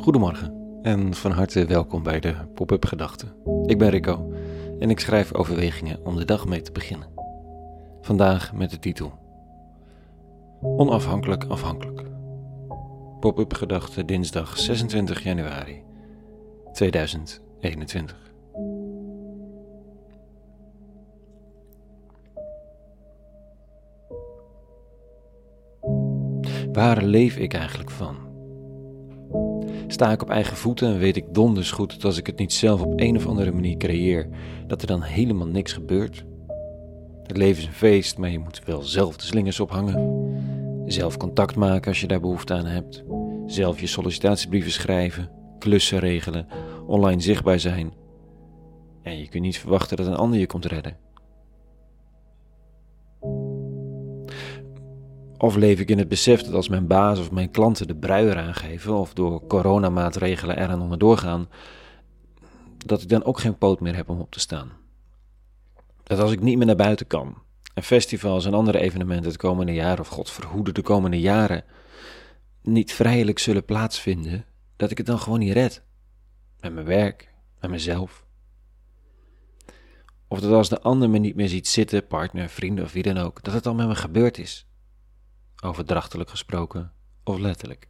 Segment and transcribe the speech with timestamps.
[0.00, 3.32] Goedemorgen en van harte welkom bij de Pop-up Gedachten.
[3.66, 4.32] Ik ben Rico
[4.78, 7.08] en ik schrijf overwegingen om de dag mee te beginnen.
[8.00, 9.12] Vandaag met de titel
[10.60, 12.02] Onafhankelijk afhankelijk.
[13.20, 15.82] Pop-up Gedachten dinsdag 26 januari
[16.72, 18.32] 2021.
[26.72, 28.29] Waar leef ik eigenlijk van?
[29.92, 32.52] Sta ik op eigen voeten en weet ik donders goed dat als ik het niet
[32.52, 34.28] zelf op een of andere manier creëer,
[34.66, 36.24] dat er dan helemaal niks gebeurt?
[37.22, 40.28] Het leven is een feest, maar je moet wel zelf de slingers ophangen.
[40.86, 43.04] Zelf contact maken als je daar behoefte aan hebt.
[43.46, 46.46] Zelf je sollicitatiebrieven schrijven, klussen regelen,
[46.86, 47.92] online zichtbaar zijn.
[49.02, 50.96] En je kunt niet verwachten dat een ander je komt redden.
[55.42, 58.30] Of leef ik in het besef dat als mijn baas of mijn klanten de brui
[58.30, 61.48] aangeven of door coronamaatregelen eraan onderdoor gaan,
[62.86, 64.70] dat ik dan ook geen poot meer heb om op te staan.
[66.02, 67.42] Dat als ik niet meer naar buiten kan
[67.74, 71.64] en festivals en andere evenementen het komende jaar, of God verhoede de komende jaren,
[72.62, 74.44] niet vrijelijk zullen plaatsvinden,
[74.76, 75.82] dat ik het dan gewoon niet red.
[76.60, 78.24] Met mijn werk, met mezelf.
[80.28, 83.18] Of dat als de ander me niet meer ziet zitten, partner, vrienden of wie dan
[83.18, 84.68] ook, dat het al met me gebeurd is
[85.60, 86.92] overdrachtelijk gesproken
[87.24, 87.88] of letterlijk.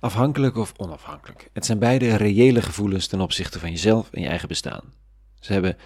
[0.00, 1.50] Afhankelijk of onafhankelijk.
[1.52, 4.92] Het zijn beide reële gevoelens ten opzichte van jezelf en je eigen bestaan.
[5.40, 5.76] Ze hebben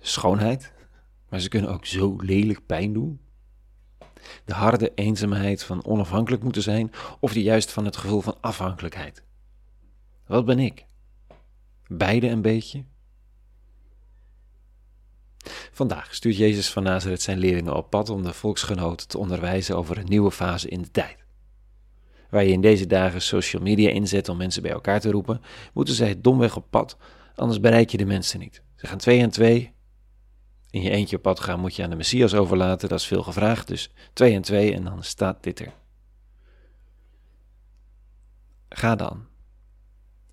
[0.00, 0.72] schoonheid,
[1.28, 3.20] maar ze kunnen ook zo lelijk pijn doen.
[4.44, 9.22] De harde eenzaamheid van onafhankelijk moeten zijn, of die juist van het gevoel van afhankelijkheid.
[10.26, 10.86] Wat ben ik?
[11.86, 12.84] Beide een beetje?
[15.74, 19.98] Vandaag stuurt Jezus van Nazareth zijn leerlingen op pad om de volksgenoten te onderwijzen over
[19.98, 21.16] een nieuwe fase in de tijd.
[22.30, 25.40] Waar je in deze dagen social media inzet om mensen bij elkaar te roepen,
[25.72, 26.96] moeten zij domweg op pad,
[27.34, 28.62] anders bereik je de mensen niet.
[28.76, 29.72] Ze gaan twee en twee.
[30.70, 33.22] In je eentje op pad gaan moet je aan de Messias overlaten, dat is veel
[33.22, 35.72] gevraagd, dus twee en twee en dan staat dit er.
[38.68, 39.26] Ga dan.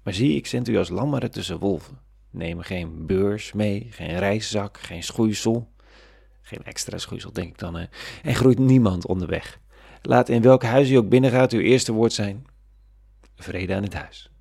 [0.03, 2.09] Maar zie, ik zend u als lammeren tussen wolven.
[2.29, 5.72] Neem geen beurs mee, geen reiszak, geen schoeisel.
[6.41, 7.88] Geen extra schoeisel, denk ik dan.
[8.23, 9.59] En groeit niemand onderweg.
[10.01, 12.45] Laat in welk huis u ook binnengaat uw eerste woord zijn:
[13.35, 14.31] vrede aan het huis.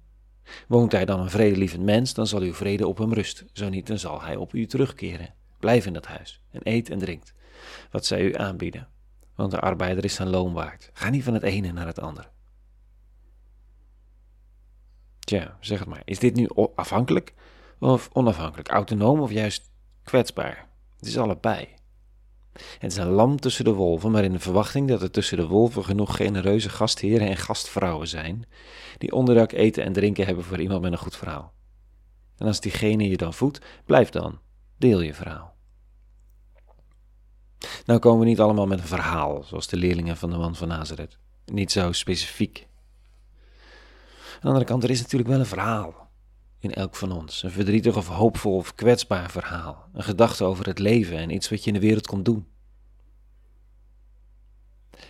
[0.68, 3.48] Woont hij dan een vredelievend mens, dan zal uw vrede op hem rusten.
[3.52, 5.34] Zo niet, dan zal hij op u terugkeren.
[5.58, 7.34] Blijf in dat huis en eet en drinkt
[7.90, 8.88] wat zij u aanbieden.
[9.34, 10.90] Want de arbeider is zijn loon waard.
[10.92, 12.28] Ga niet van het ene naar het andere.
[15.18, 16.02] Tja, zeg het maar.
[16.04, 17.34] Is dit nu afhankelijk
[17.78, 19.70] of onafhankelijk, autonoom of juist
[20.04, 20.68] kwetsbaar.
[20.96, 21.68] Het is allebei.
[22.78, 25.46] Het is een lam tussen de wolven, maar in de verwachting dat er tussen de
[25.46, 28.46] wolven genoeg genereuze gastheren en gastvrouwen zijn,
[28.98, 31.52] die onderdak, eten en drinken hebben voor iemand met een goed verhaal.
[32.36, 34.38] En als diegene je dan voedt, blijf dan,
[34.76, 35.56] deel je verhaal.
[37.84, 40.68] Nou komen we niet allemaal met een verhaal, zoals de leerlingen van de man van
[40.68, 41.18] Nazareth.
[41.44, 42.66] Niet zo specifiek.
[44.34, 46.07] Aan de andere kant, er is natuurlijk wel een verhaal
[46.58, 47.42] in elk van ons.
[47.42, 49.88] Een verdrietig of hoopvol of kwetsbaar verhaal.
[49.92, 52.46] Een gedachte over het leven en iets wat je in de wereld komt doen.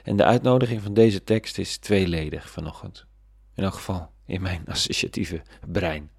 [0.03, 3.07] En de uitnodiging van deze tekst is tweeledig vanochtend.
[3.55, 6.11] In elk geval in mijn associatieve brein.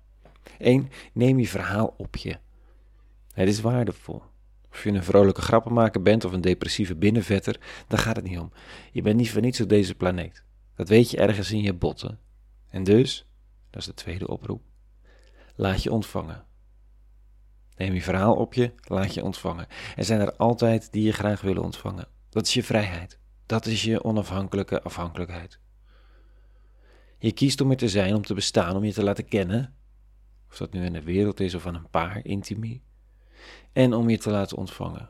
[0.58, 2.38] Eén, neem je verhaal op je.
[3.34, 4.24] Het is waardevol.
[4.72, 8.52] Of je een vrolijke grappenmaker bent of een depressieve binnenvetter, daar gaat het niet om.
[8.92, 10.44] Je bent niet voor niets op deze planeet.
[10.76, 12.20] Dat weet je ergens in je botten.
[12.70, 13.28] En dus,
[13.70, 14.62] dat is de tweede oproep,
[15.60, 16.46] laat je ontvangen.
[17.76, 19.68] Neem je verhaal op je, laat je ontvangen.
[19.96, 22.08] Er zijn er altijd die je graag willen ontvangen.
[22.30, 23.20] Dat is je vrijheid.
[23.46, 25.60] Dat is je onafhankelijke afhankelijkheid.
[27.18, 29.76] Je kiest om er te zijn, om te bestaan, om je te laten kennen.
[30.50, 32.84] Of dat nu in de wereld is of aan een paar, intimie.
[33.74, 35.10] En om je te laten ontvangen.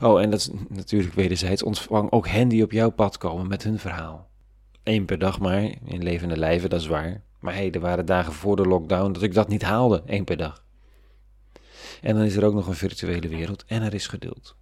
[0.00, 1.62] Oh, en dat is natuurlijk wederzijds.
[1.62, 4.30] Ontvang ook hen die op jouw pad komen met hun verhaal.
[4.82, 7.26] Eén per dag maar, in levende lijven, dat is waar.
[7.40, 10.24] Maar hé, hey, er waren dagen voor de lockdown dat ik dat niet haalde, één
[10.24, 10.64] per dag.
[12.02, 14.56] En dan is er ook nog een virtuele wereld en er is geduld.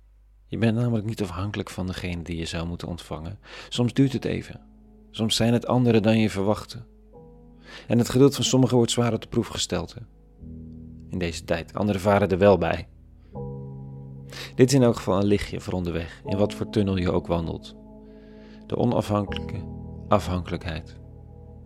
[0.46, 3.38] Je bent namelijk niet afhankelijk van degene die je zou moeten ontvangen.
[3.68, 4.60] Soms duurt het even.
[5.10, 6.84] Soms zijn het anderen dan je verwachtte.
[7.86, 9.94] En het geduld van sommigen wordt zwaar op de proef gesteld.
[9.94, 10.00] Hè?
[11.10, 11.74] In deze tijd.
[11.74, 12.88] Anderen varen er wel bij.
[14.54, 17.26] Dit is in elk geval een lichtje voor onderweg, in wat voor tunnel je ook
[17.26, 17.76] wandelt.
[18.66, 19.64] De onafhankelijke
[20.08, 20.96] afhankelijkheid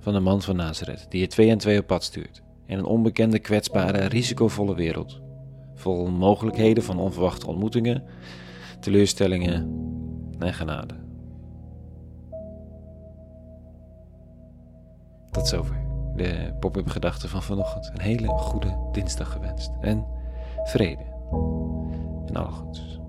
[0.01, 2.85] van de man van Nazareth, die je twee en twee op pad stuurt, in een
[2.85, 5.21] onbekende, kwetsbare, risicovolle wereld,
[5.75, 8.05] vol mogelijkheden van onverwachte ontmoetingen,
[8.81, 9.89] teleurstellingen
[10.39, 10.95] en genade.
[15.31, 15.81] Tot zover
[16.17, 17.91] de pop-up gedachten van vanochtend.
[17.95, 19.71] Een hele goede dinsdag gewenst.
[19.81, 20.07] En
[20.65, 21.05] vrede.
[22.27, 23.00] En alle goeds.